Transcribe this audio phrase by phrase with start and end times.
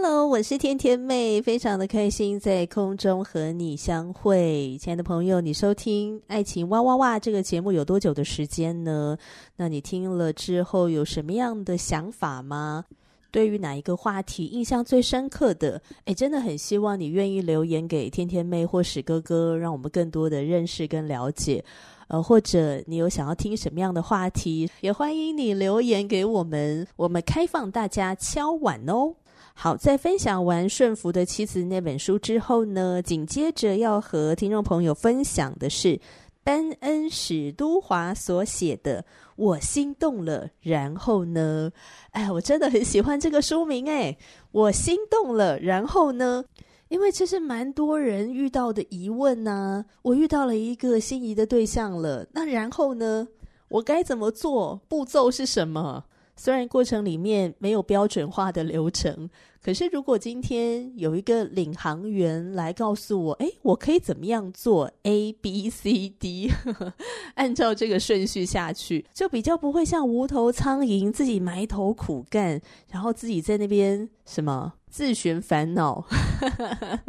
[0.00, 4.78] Hello，我是天天妹，非常的开心在空中和你相会。
[4.80, 9.18] 亲爱的朋友，你收听《爱情哇哇哇》这个节目有多久的时间呢？
[9.56, 12.84] 那你听了之后有什么样的想法吗？
[13.32, 15.82] 对于哪一个话题印象最深刻的？
[16.04, 21.64] 诶，真的很希望你愿意留言给天天妹或史哥哥，让我们更多的认识跟了解。
[22.06, 29.16] 呃，或者你有想要听什么样的话题，也欢迎你留言给我们，我们开放大家敲碗哦。
[29.60, 35.98] 好，在分享完《顺服的妻子》那本书之后呢，紧接着要和听众朋友分享的是
[36.44, 39.02] 班恩史都华所写的
[39.34, 41.72] 《我心动了》，然后呢，
[42.12, 44.16] 哎，我真的很喜欢这个书名，哎，
[44.52, 46.44] 我心动了，然后呢，
[46.86, 49.84] 因为这是蛮多人遇到的疑问呐、啊。
[50.02, 53.26] 我遇到了一个心仪的对象了，那然后呢，
[53.70, 54.80] 我该怎么做？
[54.86, 56.04] 步骤是什么？
[56.38, 59.28] 虽然过程里面没有标准化的流程，
[59.60, 66.92] 可是如果今天有一个领航员来告诉我，诶，我可以怎么样做 A B C D，呵呵，
[67.34, 76.02] 按照这个顺序下去，就比较不会像无头苍蝇自己埋头苦干，然后自己在那边什么自寻烦恼，
[76.40, 77.00] 呵呵，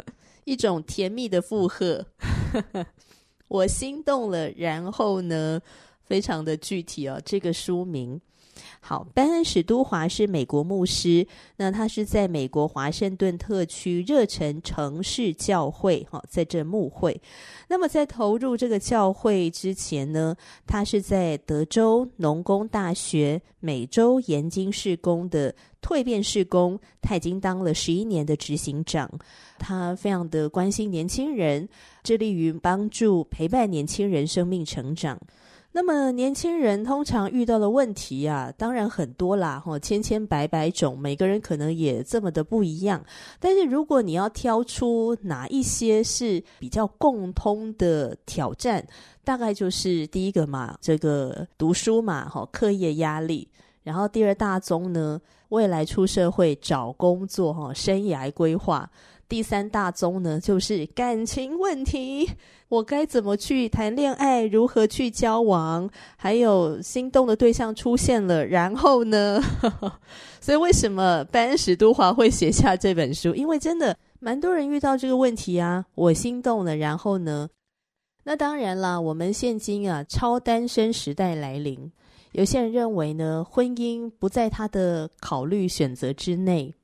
[0.42, 2.04] 一种甜蜜的负荷。
[3.46, 5.60] 我心动了，然后呢，
[6.02, 8.20] 非常的具体哦，这个书名。
[8.82, 17.20] 好，班恩史都华是美国牧师，那他是在美国华盛顿特区热忱城市教会，哈，在这牧会。
[17.68, 20.34] 那么在投入这个教会之前呢，
[20.66, 29.08] 他是在德州农工大学美洲研经事工的蜕变事工，他已经当了十一年的执行长。
[29.58, 31.68] 他非常的关心年轻人，
[32.02, 35.20] 致力于帮助陪伴年轻人生命成长。
[35.72, 43.00] 那么年轻人通常遇到的问题啊，当然很多啦，哈，千千百百种，每个人可能也这么的不一样。
[43.38, 48.84] 但是如果你要挑出哪一些是比较共通的挑战，
[49.22, 53.48] 大概就是第一个嘛，这个读书嘛，哈，课业压力。
[53.84, 55.20] 然后第二大宗呢，
[55.50, 58.90] 未来出社会找工作，哈，生涯规划。
[59.30, 62.28] 第三大宗呢，就是感情问题，
[62.68, 69.40] 我该怎么去谈恋爱，如何去交往，还有心动的对象出现了，然后呢？
[70.42, 73.32] 所以为什么班史都华会写下这本书？
[73.36, 77.48] 因为真的蛮多人遇到这个问题啊，我心动了，然后呢？
[78.24, 81.92] 那当然啦，我们现今啊，超单身时代来临，
[82.32, 86.74] 有些人认为呢，婚姻不在他的考虑选择之内。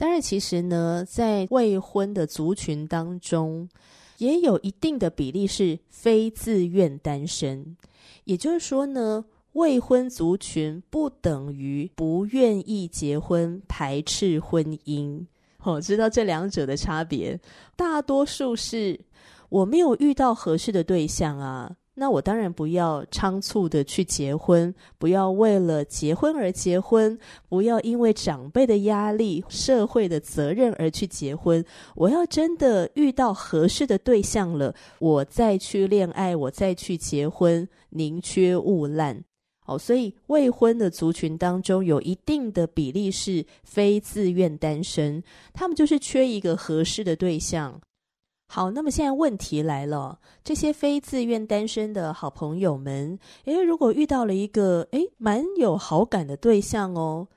[0.00, 3.68] 当然，其实呢，在未婚的族群当中，
[4.16, 7.76] 也有一定的比例是非自愿单身。
[8.24, 9.22] 也就是说呢，
[9.52, 15.22] 未婚族群不等于不愿意结婚、排斥婚姻。
[15.62, 17.38] 哦，知道这两者的差别。
[17.76, 18.98] 大多数是
[19.50, 21.70] 我没有遇到合适的对象啊。
[22.00, 31.62] 那我当然不要仓促的去结婚，不要为了结婚而结婚，不要因为长辈的压力、社会的责任而去结婚。
[31.94, 39.22] 我要真的遇到合适的对象了，我再去恋爱，我再去结婚，宁缺毋滥。
[39.62, 45.22] 好，所以未婚的族群当中有一定的比例是非自愿单身，
[45.52, 47.78] 他们就是缺一个合适的对象。
[48.52, 57.28] 好，那么现在问题来了，这些非自愿单身的好朋友们，诶，如果遇到了一个诶蛮有好感的对象哦，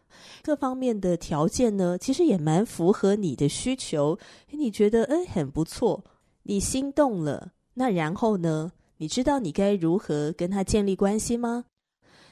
[0.41, 4.17] 各方面的条件呢，其实也蛮符合你的需求，
[4.49, 6.03] 你觉得诶很不错，
[6.41, 8.71] 你心动了，那然后呢？
[8.97, 11.65] 你知道你该如何跟他建立关系吗？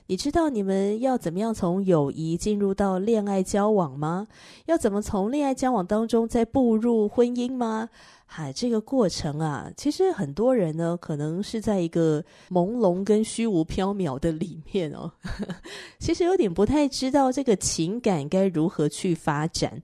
[0.07, 4.27] 你知道你们要怎么样从友谊进入到恋爱交往吗？
[4.65, 7.89] 要怎么从恋爱交往当中再步入婚姻吗？
[8.33, 15.11] 嗨，这个过程啊，其实很多人呢，可能是在一个朦胧跟虚无缥缈的里面哦，
[15.99, 19.83] 其实有点不太知道这个情感该如何去发展。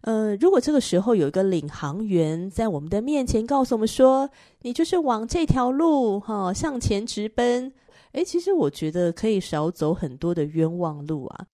[0.00, 4.28] 呃，如果这个时候有一个领航员在我们的面前告诉我们说
[4.62, 7.72] ：“你就是往这条路哈向前直奔。”
[8.14, 11.46] 诶，其实我觉得可以少走很多的冤枉路啊。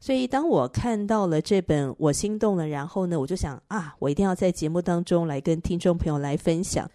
[0.00, 6.90] 所以当我看到了这本，我心动了，然后呢，我就想啊，我一定要在节目当中来跟听众朋友来分享。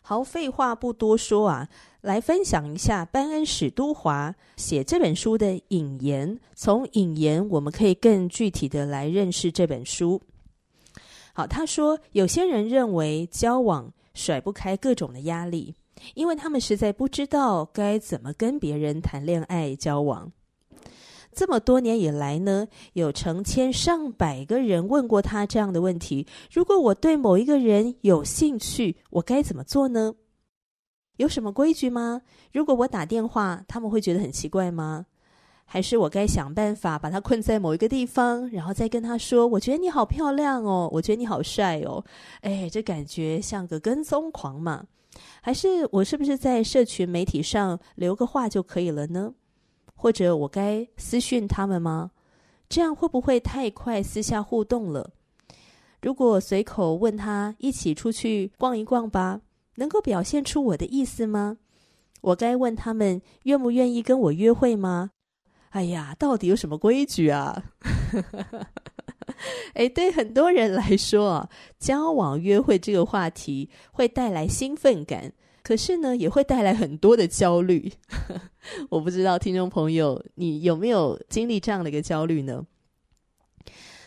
[0.00, 1.68] 好，废话不多说啊，
[2.00, 6.38] 来分享一下班恩史都华写这本书的引言。
[6.54, 10.22] 从引言，我们可以更具体的来认识这本书。
[11.34, 15.74] 好，他说，有些人认为交往甩不开各种的压力，
[16.14, 20.32] 因为他们实在不知道该怎么跟别人谈恋爱交往。
[21.38, 30.16] 这么多年以来呢，有成千上百个人问过他这样的问题：如果我对某一个人有兴趣，我该怎么做呢？
[31.18, 32.22] 有什么规矩吗？
[32.52, 35.06] 如果我打电话，他们会觉得很奇怪吗？
[35.64, 42.04] 还是我该想办法把他困在某一个地方，然后再跟他说：“我觉得你好漂亮哦，我觉得你好帅哦。”
[42.42, 44.84] 哎，这感觉像个跟踪狂嘛？
[45.40, 49.34] 还是我是不是在社群媒体上留个话就可以了呢？
[50.00, 52.12] 或者我该私讯他们吗？
[52.68, 55.10] 这样会不会太快私下互动了？
[56.00, 59.40] 如果随口问他一起出去逛一逛吧，
[59.74, 61.56] 能够表现出我的意思吗？
[62.20, 65.10] 我该问他们愿不愿意跟我约会吗？
[65.70, 67.64] 哎呀，到底有什么规矩啊？
[69.74, 75.32] 哎，对很多人来说，交往约会这个话题会带来兴奋感。
[75.68, 77.92] 可是呢，也会带来很多的焦虑。
[78.88, 82.64] 我不知道听众朋友，你有没有经历这样的一个焦虑呢？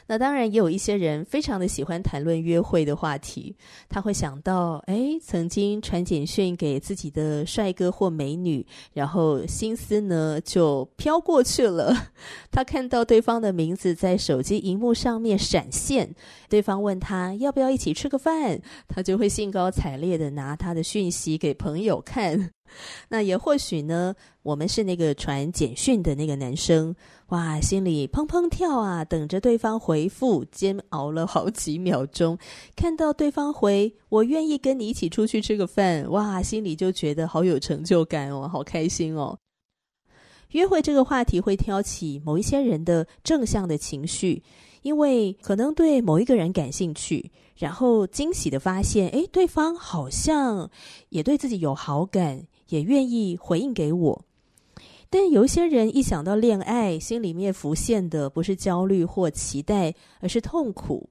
[0.07, 3.55] 那当然也有一些人非常的喜欢谈论约会的话题，
[3.87, 11.95] 他会想到，哎，曾经传简讯给自己的帅哥或美女，然后心思呢就飘过去了。
[12.51, 16.13] 他看到对方的名字在手机荧幕上面闪现，
[16.51, 18.59] 对方问他要不要一起吃个饭，
[18.89, 22.51] 他就会兴高采烈的拿他的讯息给朋友看。
[23.07, 24.13] 那也或许呢，
[24.43, 26.93] 我们是那个传简讯的那个男生，
[27.29, 32.37] 哇，心里砰砰跳啊，等着对方回复，煎熬了好几秒钟，
[32.75, 39.37] 看到对方回“我愿意跟你一起出去吃个饭”，哇，心里就觉得好有成就感哦，好开心哦。
[40.51, 44.41] 约会这个话题会挑起某一些人的正向的情绪，
[44.81, 50.69] 因为可能对某一个人感兴趣，然后惊喜的发现，诶，对方好像
[51.09, 52.47] 也对自己有好感。
[52.71, 54.25] 也愿意回应给我，
[55.09, 61.09] 但有一些人一想到恋爱，心里面浮现的不是焦虑或期待，而是痛苦。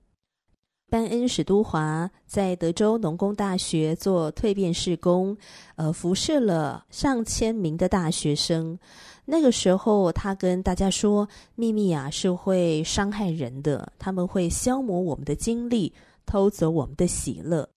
[0.90, 5.36] 班恩史都华在德州农工大学做蜕变事工，
[5.76, 8.76] 呃，辐射了上千名的大学生。
[9.24, 15.92] 那个时候，他跟大家说：“秘密啊，是会伤害人的，他们会消磨我们的精力，
[16.26, 17.68] 偷走我们的喜乐。”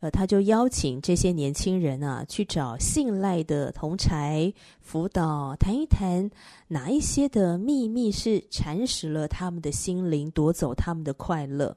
[0.00, 6.28] 呃，他就邀请这些年轻人啊，去找信赖的同侪辅导，谈一谈
[6.68, 11.74] 哪一些的秘密是蚕食了他们的心灵，夺走他们的快乐。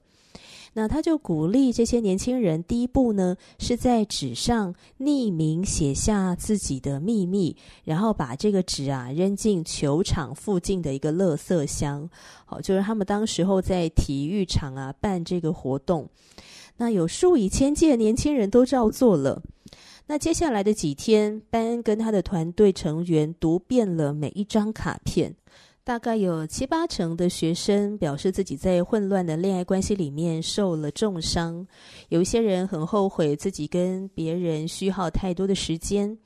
[0.77, 7.55] 那他就鼓励这些年轻人，第一步呢，是在纸上匿名写下自己的秘密，
[7.85, 12.09] 然后把这个纸啊扔进球场附近的一个垃圾箱。
[12.45, 16.09] 好，就是他们当时候在体育场啊办这个活动。
[16.75, 19.41] 那有数以千计的年轻人都照做了。
[20.07, 25.33] 那接下来的几天，班恩跟他的团队成员读遍了每一张卡片，
[25.85, 31.67] 大概有七八成的学生表示自己在混乱的恋爱关系里面受了重伤。
[32.09, 36.17] 有一些人很后悔自己跟别人虚耗太多的时间，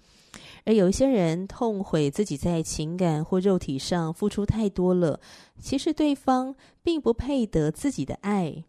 [0.64, 5.20] 而有一些人痛悔自己在情感或肉体上付出太多了。
[5.60, 8.64] 其实对方并不配得自己的爱。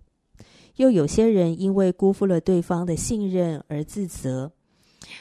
[0.74, 4.50] 又有些人因为辜负了对方的信任而自责，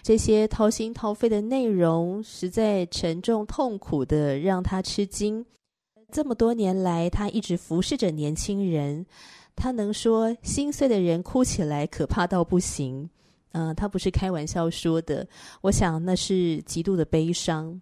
[0.02, 5.46] 这些掏心掏肺的内容实在沉重痛苦的让他吃惊。
[6.12, 9.06] 这么多年来，他一直服侍着年轻人，
[9.56, 13.10] 他能说心碎的人哭起来可怕到不行。
[13.52, 15.28] 嗯、他不是开玩笑说的，
[15.62, 17.82] 我想那是极度的悲伤。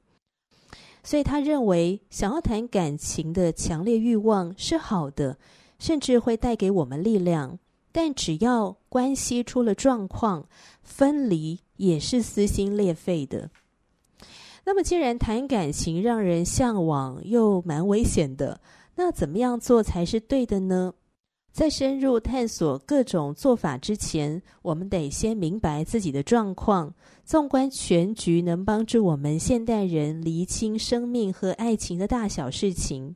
[1.03, 5.37] 所以他认为，想要谈感情的强烈欲望是好的，
[5.79, 7.59] 甚至会带给我们力量。
[7.91, 10.47] 但只要关系出了状况，
[10.83, 13.49] 分离也是撕心裂肺的。
[14.69, 18.59] 那么，既然谈感情让人向往又蛮危险的，
[18.97, 20.93] 那怎么样做才是对的呢？
[21.53, 26.93] 在深入探索各种做法之前，我们得先明白自己的状况。
[27.23, 33.15] 纵观全局，能帮助我们现代人厘清生命和爱情的大小事情。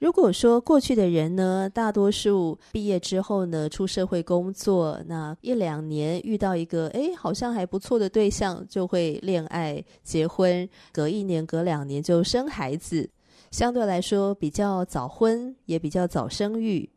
[0.00, 13.10] 如果说过去的人呢，大多数毕业之后呢，出社会工作，那一两年遇到一个诶，好像还不错的对象，就会恋爱、结婚，隔一年、隔两年就生孩子，
[13.50, 16.88] 相对来说比较早婚，也比较早生育。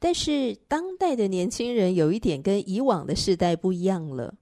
[0.00, 4.34] 但是当代的年轻人有一点跟以往的世代不一样了，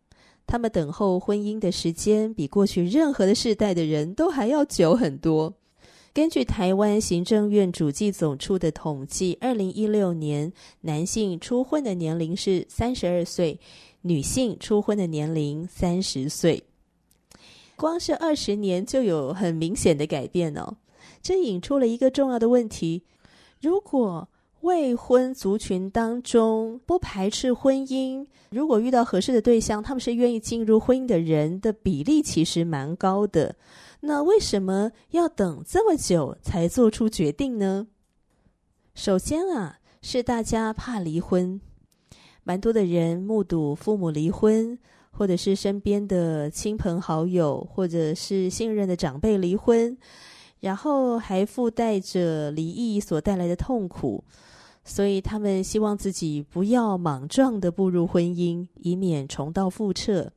[0.46, 5.52] 他们等候婚姻的时间比过去任何的世代的人都还要久很多。
[6.14, 13.60] 根据台湾行政院主计总处的统计，二零一六年男性初婚的年龄是三十二岁，
[14.02, 16.64] 女性初婚的年龄三十岁。
[17.76, 20.76] 光是二十年就有很明显的改变哦。
[21.22, 23.04] 这引出了一个重要的问题：
[23.60, 24.28] 如果
[24.62, 33.54] 未婚族群当中不排斥婚姻，如果遇到合适的对象，他们是愿意进入婚姻的人的比例其实蛮高的。
[34.00, 37.88] 那为什么要等这么久才做出决定呢？
[38.94, 41.60] 首先啊，是大家怕离婚，
[42.44, 44.78] 蛮多的人目睹父母离婚，
[45.10, 49.96] 或者是身边的亲朋好友，或者是信任的长辈离婚，
[50.60, 54.22] 然后还附带着离异所带来的痛苦，
[54.84, 60.32] 所以他们希望自己不要莽撞的步入婚姻，以免重蹈覆辙。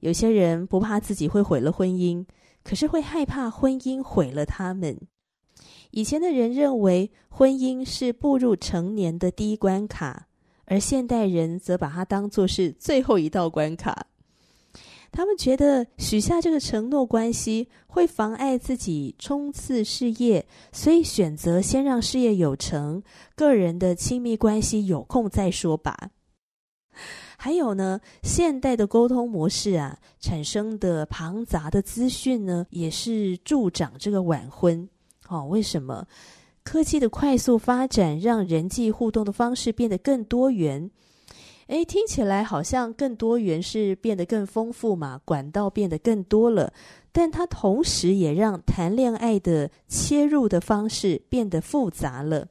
[0.00, 2.24] 有些人不怕自己会毁了婚姻。
[2.64, 4.98] 可是会害怕婚姻毁了他们。
[5.92, 10.26] 以前的人认为婚姻是步入成年的第一关卡，
[10.64, 14.08] 而现代人则把它当作是最后一道关卡。
[15.12, 23.00] 他们觉得许下这个承诺关系会妨碍自己冲刺事业，所以选择先让事业有成，
[23.36, 26.10] 个人的亲密关系有空再说吧。
[27.36, 34.88] 还有呢，现代的沟通模式啊，产生的庞杂的资讯呢，也是助长这个晚婚。
[35.28, 36.06] 哦，为什么？
[36.62, 40.90] 科技的快速发展，让人际互动的方式变得更多元。
[41.68, 46.72] 诶，听起来好像更多元是变得更丰富嘛，管道变得更多了。
[47.12, 52.46] 但它同时也让谈恋爱的切入的方式变得复杂了。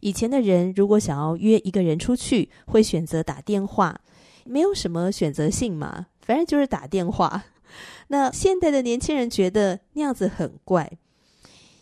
[0.00, 4.00] 以前的人如果想要约一个人出去，会选择打电话。
[4.44, 7.44] 没有什么选择性嘛，反正就是打电话。
[8.08, 10.98] 那现代的年轻人觉得那样子很怪。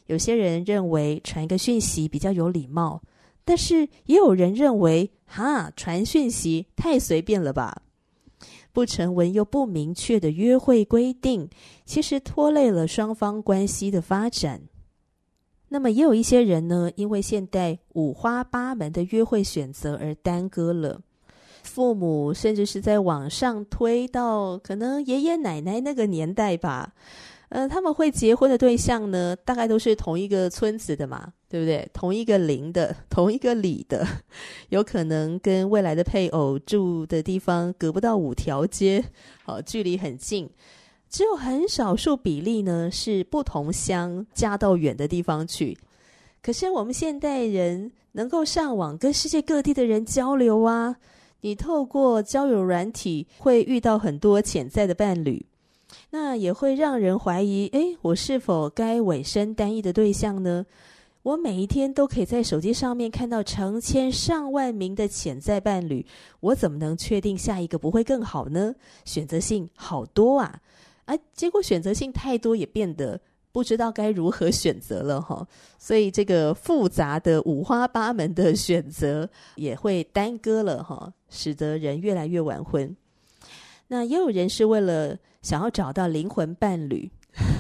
[0.07, 3.03] 有些人认为传一个讯息比较有礼貌，
[3.45, 7.83] 但是也有人认为，哈，传讯息太随便了吧？
[8.73, 11.49] 不成文又不明确的约会规定，
[11.85, 14.63] 其实拖累了双方关系的发展。
[15.69, 21.01] 那么也有一些人呢，因为现代五花八门的约会选择而耽搁了。
[21.73, 26.93] 父母甚至是在往上推到可能爷爷奶奶那个年代吧，
[27.51, 31.89] 呃，他们会结婚的对象呢，大概都是同一个村子的嘛，对不对？
[31.93, 34.05] 同一个邻的， 同一个里的，
[34.71, 39.05] 有可能跟未来的配偶住的地方隔不到五条街，
[39.45, 40.51] 好，距离很近。
[41.09, 45.79] 只有很少数比例呢，是不同乡嫁到远的地方去。
[46.43, 50.97] 可是我们现代人能够上网跟世界各地的人交流啊。
[51.43, 55.47] 你透过交友软体会遇到很多潜在的伴侣，
[56.11, 60.67] 那也会让人怀疑：诶，我是否该委身单一的对象呢？
[61.23, 66.07] 我每一天都可以在手机上面看到成千上万名的潜在伴侣，
[66.41, 68.75] 我怎么能确定下一个不会更好呢？
[69.05, 70.61] 选择性好多啊！
[71.05, 73.21] 啊，结果选择性太多，也变得。
[73.53, 75.47] 不知道该如何选择了哈，
[75.79, 82.97] 所以这个复杂的五花八门的选择也会耽搁了哈，使得人越来越晚婚。
[83.89, 87.11] 那也有人是为了想要找到灵魂伴侣，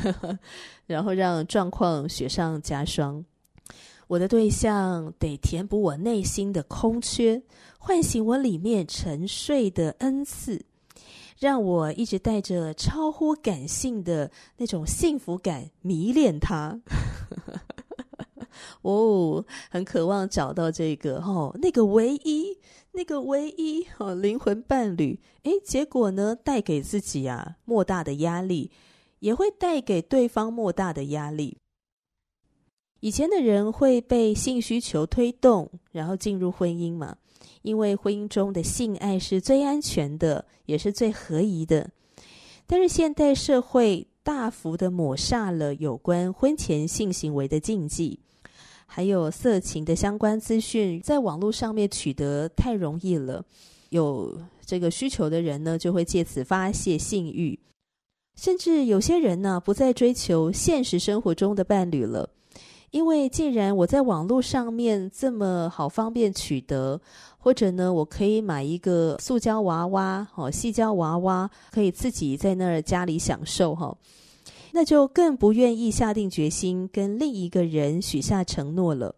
[0.05, 0.39] 呵呵，
[0.87, 3.25] 然后让状况雪上加霜。
[4.07, 7.43] 我的对象得填补我内心的空缺，
[7.79, 10.65] 唤醒我里面沉睡的恩赐。
[11.41, 16.79] 让我一直带着超乎感性的那种幸福感迷恋他，
[18.83, 22.59] 哦，很渴望找到这个哦，那个唯一，
[22.93, 25.19] 那个唯一哦，灵魂伴侣。
[25.45, 28.71] 诶，结果呢，带给自己啊莫大的压力，
[29.21, 31.57] 也会带给对方莫大的压力。
[33.01, 37.17] 以前的人会被性需求推动，然后进入婚姻嘛。
[37.63, 41.91] 因为婚姻中的性爱是最安全的，也是最合宜的。
[42.67, 48.21] 但是现代社会大幅的抹煞了有关婚前性行为的禁忌，
[48.87, 53.45] 还有色情的相关资讯，在网络上面取得太容易了。
[53.89, 57.59] 有这个需求的人呢，就会借此发泄性欲，
[58.37, 62.31] 甚至有些人呢，不再追求现实生活中的伴侣了。
[62.91, 67.01] 因为既然我在网络上面这么好方便取得，
[67.39, 73.97] 或者呢，我可以买一个塑胶娃娃，哦，细胶娃娃，可以自己在那儿家里享受，哈，
[74.73, 79.15] 那就更不愿意下定决心跟另一个人许下承诺了。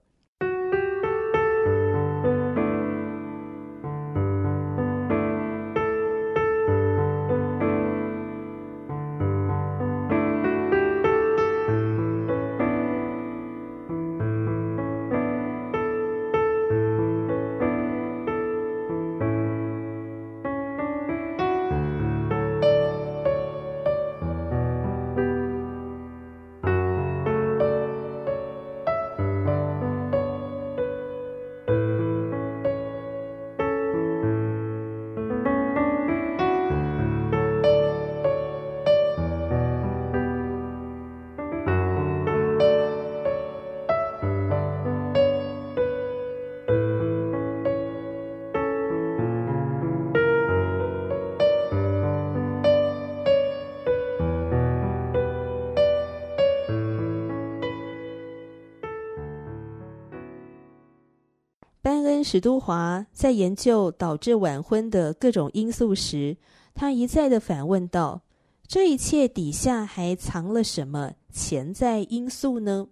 [62.32, 66.38] 史都华在研究导致晚婚的各种因素时，
[66.72, 68.22] 他一再的反问道
[68.66, 72.88] ：“这一切底下还藏了什么潜在因素呢？”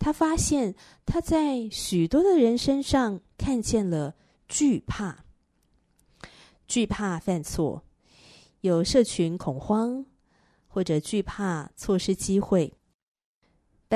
[0.00, 4.14] 他发现他在许多的人身上看见了
[4.48, 5.26] 惧怕，
[6.66, 7.84] 惧怕犯错，
[8.62, 10.06] 有社群恐慌，
[10.66, 12.72] 或者惧怕错失机会。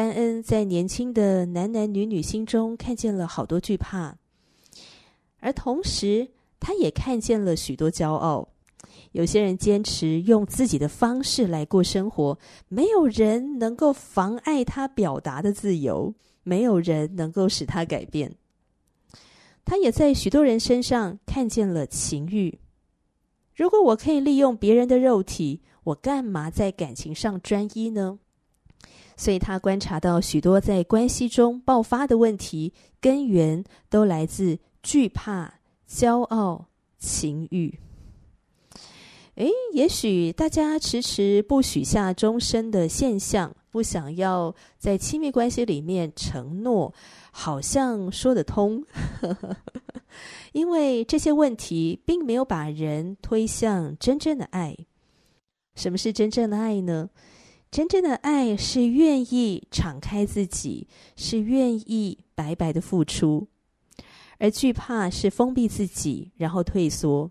[0.01, 4.17] 班恩在年轻的男男女女心中看见了好多惧怕，
[5.41, 8.49] 而同时他也看见了许多骄傲。
[9.13, 12.39] 有些人坚持用自己的方式来过生活，
[12.69, 16.15] 没有人能够妨碍他表达的自由，
[16.45, 18.35] 没有人能够使他改变。
[19.67, 22.59] 他也在许多人身上看见了情欲。
[23.55, 28.19] 如果我可以利用别人的肉体，我干嘛在感情上专一呢？
[29.21, 37.79] 所以他观察到许多在关系中爆发的问题，根源都来自惧怕、骄傲、情欲。
[39.35, 46.95] 诶，也许大家迟迟不许下终身的现象，不想要在亲密关系里面承诺，
[47.31, 48.83] 好像说得通，
[50.53, 54.75] 因为这些问题并没有把人推向真正的爱。
[55.75, 57.11] 什么是真正的爱呢？
[57.71, 63.47] 真正的爱是愿意敞开自己，是愿意白白的付出；
[64.39, 67.31] 而惧怕是封闭自己，然后退缩。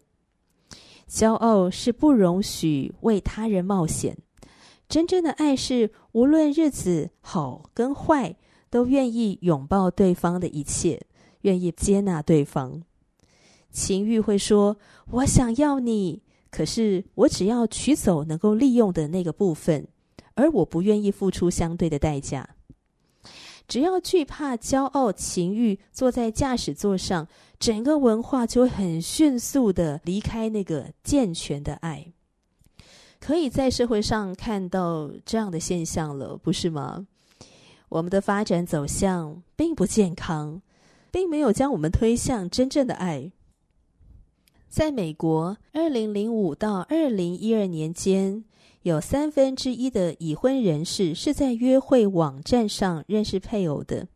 [1.10, 4.18] 骄傲是不容许为他人冒险。
[4.88, 8.38] 真正的爱是无论日子好跟坏，
[8.70, 11.06] 都愿意拥抱对方的一切，
[11.42, 12.82] 愿意接纳对方。
[13.72, 14.78] 情欲会说
[15.12, 19.86] ：“我想要你，可是我只要取走能够利用的那个部分。”
[20.40, 22.56] 而我不愿意付出相对的代价。
[23.68, 27.28] 只要惧怕、骄傲、情欲坐在驾驶座上，
[27.60, 32.08] 整个文化就会很迅速的离开那个健全的爱。
[33.20, 37.06] 可以在社会上看到这样的现象了，不是吗？
[37.90, 40.62] 我们的发展走向并不健康，
[41.12, 43.32] 并没有将我们推向真正的爱。
[44.70, 48.46] 在美国，二零零五到二零一二年间，
[48.84, 54.08] 有三分之一的已婚人士是在约会网站上认识配偶的，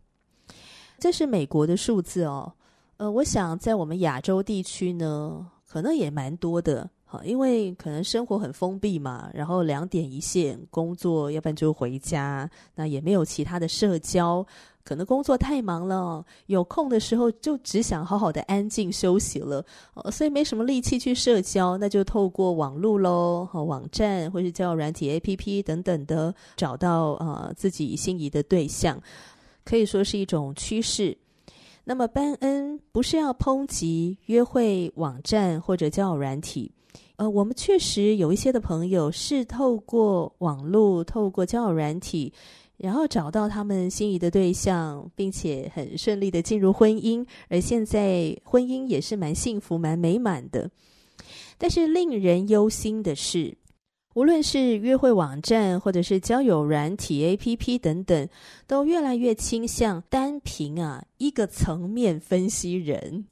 [0.97, 2.53] 这是美国的数字哦。
[2.97, 14.45] 呃，我想在我们亚洲地区呢，可能也蛮多的，好，因为可能生活很封闭嘛，然后两点一线，工作，要不然就回家，那也没有其他的社交。
[14.83, 19.65] 可能工作太忙了，有空的时候就只想好好的安静休息了，
[20.11, 29.01] 所以没什么力气去社交，那就透过网络喽，网站或是交友软体 APP 等等的，找到呃自己心仪的对象，
[29.63, 31.17] 可以说是一种趋势。
[31.85, 36.69] 那么班恩不是要抨击约会网站或者交友软体，
[37.15, 42.33] 呃，我们确实有一些的朋友是透过网络，透过交友软体。
[42.77, 50.69] 然后找到他们心仪的对象，并且很顺利的进入婚姻，而现在婚姻也是蛮幸福、蛮美满的。
[51.57, 53.55] 但是令人忧心的是，
[54.15, 58.27] 无论是约会网站或者是交友软体 APP 等等，
[58.67, 63.25] 都越来越倾向单凭啊一个层面分析人，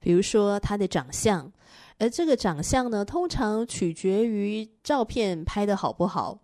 [0.00, 1.52] 比如说他的长相，
[1.98, 6.38] 而这个长相呢，通常取决于照片拍得好不好。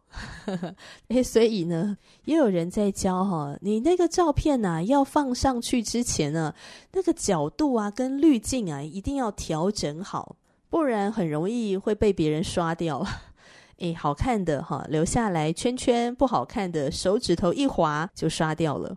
[1.24, 6.54] 所以呢，也有人在教哈，你那个照片呐、啊，要放上去之前呢，
[6.92, 10.36] 那个角度啊跟滤镜啊，一定要调整好，
[10.68, 13.06] 不然很容易会被别人刷掉。
[13.78, 18.96] 诶，好看的哈，留下来圈圈；不好看的，手指头一滑就刷掉了。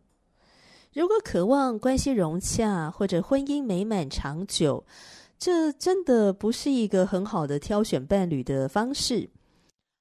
[0.94, 4.86] 如果渴望关系融洽或者婚姻美满长久，
[5.38, 9.30] 这真的不是一个很好的挑选伴侣的方式，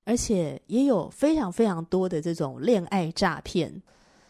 [0.05, 3.83] 而且也有非常非常多的这种恋爱诈骗。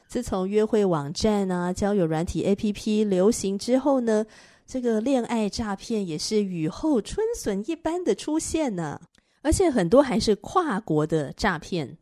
[0.07, 4.25] 自从约会网站啊、交友软体 APP 流行之后呢，
[4.67, 9.01] 这个恋爱诈骗也是雨后春笋一般的出现呢。
[9.43, 11.99] 而且很多还是跨国的诈骗。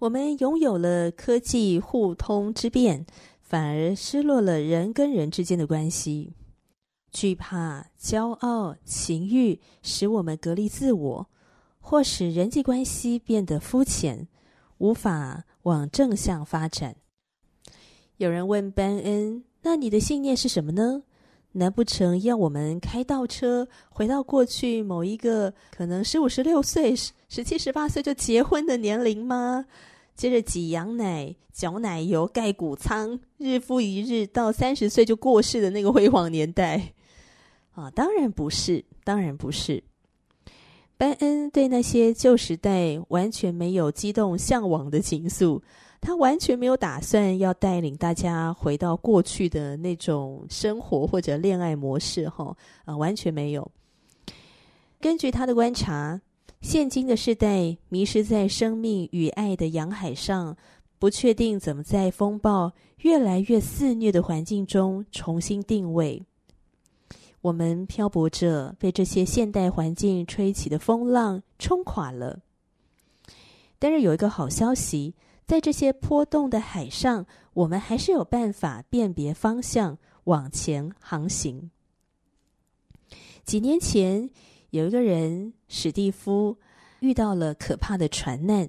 [0.00, 3.06] 我们拥有了科技互通之便，
[3.40, 6.34] 反而失落了人跟人之间的关系。
[7.16, 11.26] 惧怕、骄傲、情欲使我们隔离自我，
[11.80, 14.28] 或使人际关系变得肤浅，
[14.76, 16.94] 无法往正向发展。
[18.18, 21.04] 有人问班恩：“那你的信念是什么呢？
[21.52, 29.64] 难不成要我们开倒车，回到过去某一个可能十五、十六岁、十七、十八岁就结婚的年龄吗？
[30.14, 36.92] 接着挤羊奶、搅奶油、盖谷仓，日复一日，到三十岁就过世的那个辉煌年代？”
[37.76, 39.84] 啊，当然不是，当然不是。
[40.96, 45.60] 班恩对那些旧时代完全没有激动向往的情愫，
[46.00, 53.70] 他完全没有打算要带领大家回到过去的那种生活或者恋爱模式，哈，啊，完全没有。
[54.98, 56.18] 根据他的观察，
[56.62, 60.56] 现今的世代迷失在生命与爱的洋海上，
[60.98, 66.24] 不确定怎么在风暴越来越肆虐的环境中重新定位。
[67.46, 72.40] 我们漂泊着，被这些现代环境吹起的风浪冲垮了。
[73.78, 75.14] 但是有一个好消息，
[75.46, 81.70] 在这些波动的海上，我们还是有办法辨别方向，往前航行。
[83.44, 84.28] 几年前，
[84.70, 86.56] 有一个人史蒂夫
[86.98, 88.68] 遇到了可怕的船难，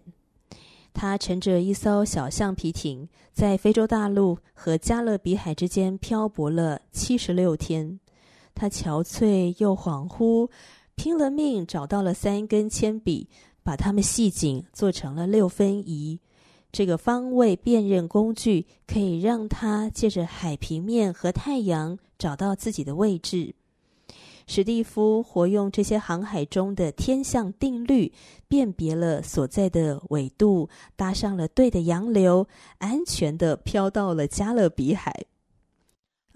[0.93, 7.99] 他乘着一艘小橡皮艇，在非洲大陆和加勒比海之间漂泊了七十六天。
[8.57, 10.49] 他憔悴又恍惚，
[10.95, 13.29] 拼了命找到了三根铅笔，
[13.61, 16.19] 把它们系紧，做成了六分仪。
[16.71, 23.53] 这个方位辨认工具可以让他借着海平面和太阳找到自己的位置。
[24.47, 28.11] 史蒂夫活用这些航海中的天象定律，
[28.47, 35.25] 辨别了所在的纬度，搭上了对的洋流，安全的飘到了加勒比海。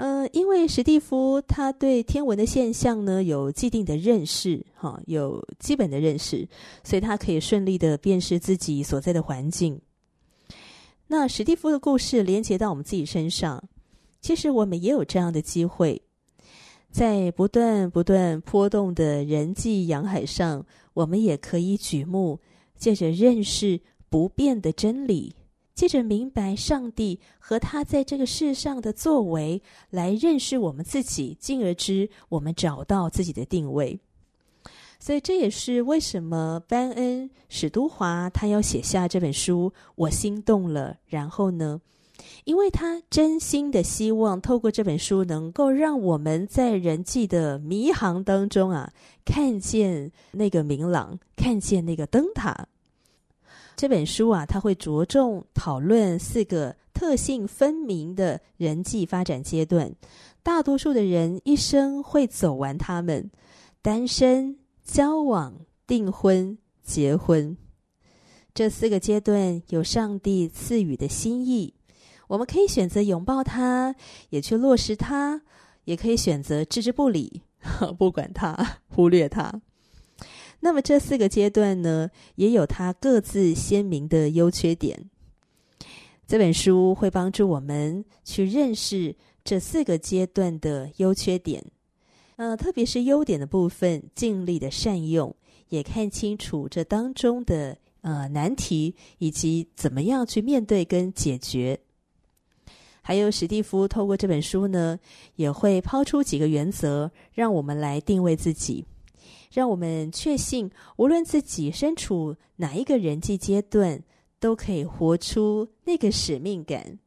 [0.01, 6.47] 呃，因为史蒂夫他对天文的现象呢有既定的认识，哈，有基本的认识，
[6.83, 9.79] 所以他可以顺利的辨识自己所在的环境。
[11.05, 13.63] 那史蒂夫的故事连接到我们自己身上，
[14.19, 16.01] 其实我们也有这样的机会，
[16.89, 22.39] 在不断不断波动的人际洋海上，我们也可以举目，
[22.75, 25.35] 借着认识不变的真理。
[25.73, 33.99] 借着明白上帝和他在这个世上的作为，来认识我们自己，进而知我们找到自己的定位。
[34.99, 39.73] 所以这也是为什么班恩史都华他要写下这本书。
[39.95, 41.81] 我心动了，然后呢？
[42.43, 48.93] 因为他真心的希望透过这本书，能够让我们在人际的迷航当中啊，
[49.25, 52.67] 看见那个明朗，看见那个灯塔。
[53.81, 59.91] 这本书啊，它会着重讨论四个特性分明的人际发展阶段。
[60.43, 63.31] 大多数的人一生会走完他们：
[63.81, 67.57] 单身、交往、订婚、结婚。
[68.53, 71.73] 这四个阶段有上帝赐予的心意，
[72.27, 73.95] 我们可以选择拥抱它，
[74.29, 75.41] 也去落实它；
[75.85, 77.41] 也可以选择置之不理，
[77.97, 79.59] 不管它，忽略它。
[80.61, 85.09] 那么这四个阶段呢，也有它各自鲜明的优缺点。
[86.27, 91.65] 这本书会帮助我们去认识这四个阶段的优缺点，
[92.37, 95.35] 呃，特别是优点的部分，尽力的善用，
[95.69, 101.77] 也看清楚这当中的呃难题，以及怎么样去面对跟解决。
[103.01, 104.99] 还有史蒂夫透过这本书呢，
[105.35, 108.85] 也会抛出几个原则，让我们来定位自己。
[109.51, 114.01] 让我们确信，无论自己身处哪一个人际阶段，
[114.39, 116.97] 都可以活出那个使命感，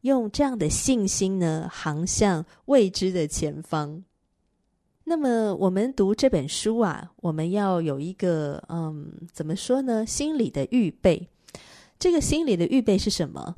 [0.00, 4.02] 用这样的信心呢，航向未知的前方。
[5.04, 10.06] 那么我们读这本书啊，我们要有一个嗯，怎么说呢？
[10.06, 11.28] 心理的预备。
[11.98, 13.56] 这个心理的预备是什么？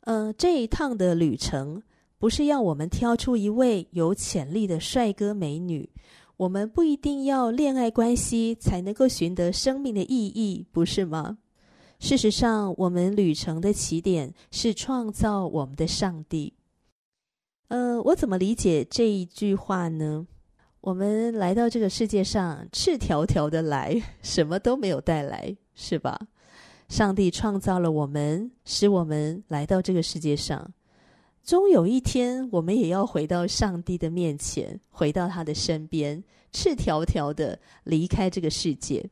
[0.00, 1.82] 呃，这一趟的旅程
[2.18, 5.88] 不是要我们挑出一位有潜力的帅哥美女，
[6.36, 11.38] 我们不一定要恋爱关系才能够寻得生命的意义，不是吗？
[12.00, 16.54] 事实上，我们旅程的起点是创造我们的上帝。
[17.68, 20.26] 呃，我怎么理解这一句话呢？
[20.80, 26.28] 我们来到这个世界上，赤条条的来，什么都没有带来，是吧？
[26.88, 30.72] 上帝创造了我们，使我们来到这个世界上。
[31.44, 39.04] 终有一天，我们也要回到上帝的面前，回到他的身边，赤条条的离开这个世界。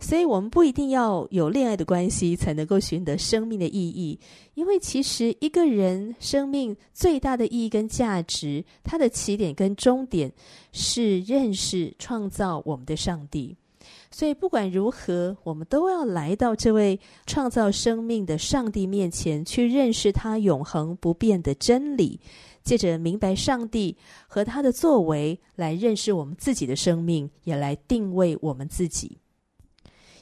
[0.00, 4.18] 所以，我们不一定要有恋爱的关系才能够寻得生命的意义，
[4.54, 10.32] 因为其实一个人生命最大的意义跟价值，它的起点跟终点
[10.72, 13.57] 是认识创造我们的上帝。
[14.10, 22.18] 所以，不管如何，我们都要来到这位创造生命的上帝面前，去认识他永恒不变的真理，
[22.64, 29.18] 借着明白上帝和他的作为，来认识我们自己的生命，也来定位我们自己。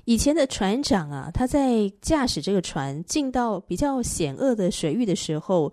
[0.04, 5.72] 以前的船长啊，他在驾驶这个船进到比较险恶的水域的时候，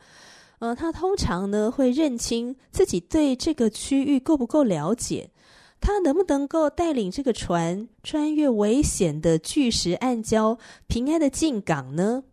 [0.59, 5.29] 呃，他通常呢会认清自己对这个区域够不够了解，
[5.85, 12.23] 他能不能够带领这个船穿越危险的巨石暗礁，平安的进港呢？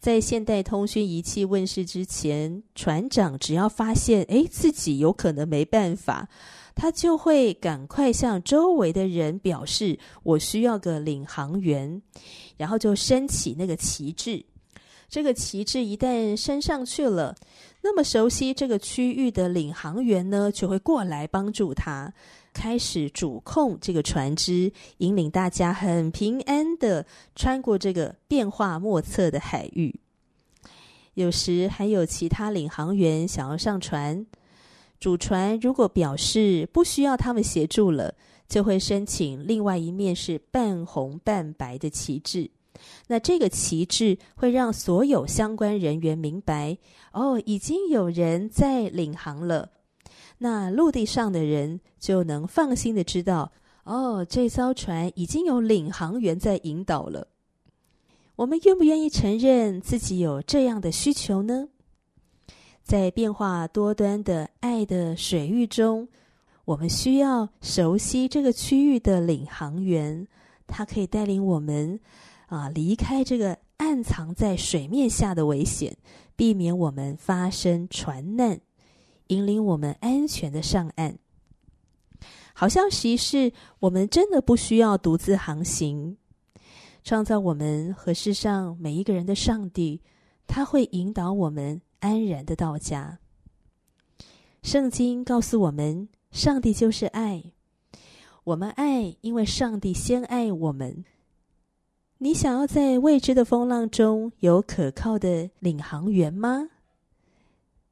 [0.00, 6.30] 在现代通讯仪器问世之前，船长只要发现，诶，自己有可能没办法。
[6.74, 12.00] 他就会赶快向周围的人表示，我需要个领航员，
[12.56, 14.46] 然后就升起那个旗帜。
[15.08, 17.34] 这个旗帜一旦升上去了，
[17.82, 22.12] 那么熟悉这个区域的领航员呢，就会过来帮助他，
[22.52, 29.98] 开始主控这个船只，引领大家很平安地穿过这个变化莫测的海域。
[31.14, 34.26] 有时还有其他领航员想要上船。
[35.00, 38.14] 主船如果表示不需要他们协助了，
[38.46, 42.50] 就会申请另外一面是半红半白的旗帜。
[43.06, 46.78] 那这个旗帜会让所有相关人员明白，
[47.12, 49.70] 哦，已经有人在领航了。
[50.38, 53.50] 那陆地上的人就能放心的知道，
[53.84, 57.28] 哦，这艘船已经有领航员在引导了。
[58.36, 61.68] 我们愿不愿意承认自己有这样的需求呢？
[62.84, 66.08] 在变化多端的爱的水域中，
[66.64, 70.28] 我们需要熟悉这个区域的领航员，
[70.66, 71.98] 他可以带领我们
[72.48, 75.96] 啊离开这个暗藏在水面下的危险，
[76.36, 78.60] 避免我们发生船难，
[79.28, 81.16] 引领我们安全的上岸。
[82.52, 86.16] 好像实是我们真的不需要独自航行，
[87.04, 90.02] 创造我们和世上每一个人的上帝，
[90.46, 91.80] 他会引导我们。
[92.00, 93.18] 安然的到家。
[94.62, 97.42] 圣经告诉我们，上帝就是爱。
[98.44, 101.04] 我们爱，因为上帝先爱我们。
[102.20, 106.68] 你想要在未知的风浪中有可靠的领航员吗？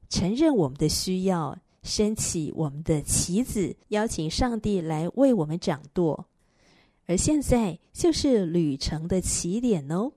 [0.08, 6.26] 承认我们的需要，升起我们的旗子，邀请上帝来为我们掌舵。
[7.06, 10.10] 而现在就是旅程的起点哦。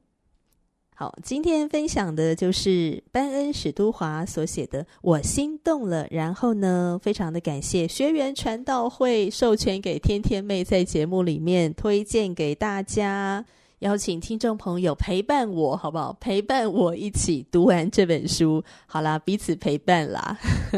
[0.96, 13.46] 好，今天分享的就是班恩史都华所写的《我心动了》，然后呢，非常的感谢学员传道会授权给天天妹在节目里面推荐给大家。
[13.80, 16.12] 邀请听众朋友陪伴我，好不好？
[16.20, 18.62] 陪伴我一起读完这本书。
[18.86, 20.38] 好啦，彼此陪伴啦。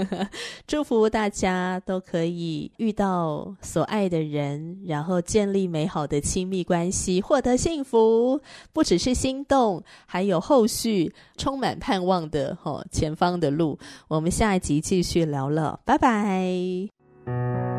[0.68, 8.40] 祝福大家都可以遇到所爱的人，然后建立美好的亲密关系，获得幸福。
[8.72, 13.80] 不只是心动，还有后续充满盼望的，哦，前方的路。
[14.08, 17.71] 我们下一集继续聊了，拜拜。